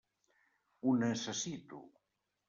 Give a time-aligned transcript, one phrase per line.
[0.87, 1.83] Ho necessito.